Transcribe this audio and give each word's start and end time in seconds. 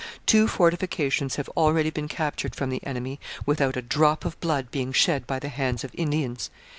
Two 0.25 0.47
fortifications 0.47 1.35
have 1.35 1.47
already 1.49 1.91
been 1.91 2.07
captured 2.07 2.55
from 2.55 2.71
the 2.71 2.83
enemy 2.83 3.19
without 3.45 3.77
a 3.77 3.83
drop 3.83 4.25
of 4.25 4.39
blood 4.39 4.71
being 4.71 4.91
shed 4.91 5.27
by 5.27 5.37
the 5.37 5.49
hands 5.49 5.83
of 5.83 5.91
Indians. 5.93 6.49